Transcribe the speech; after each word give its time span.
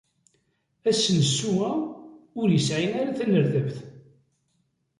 Asensu-a 0.89 1.69
ur 2.41 2.47
yesɛi 2.51 2.87
ara 2.99 3.17
tanerdabt. 3.17 3.77